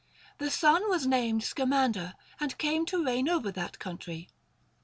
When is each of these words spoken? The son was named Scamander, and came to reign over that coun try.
The 0.39 0.49
son 0.49 0.89
was 0.89 1.05
named 1.05 1.43
Scamander, 1.43 2.15
and 2.39 2.57
came 2.57 2.87
to 2.87 3.05
reign 3.05 3.29
over 3.29 3.51
that 3.51 3.77
coun 3.77 3.99
try. 3.99 4.29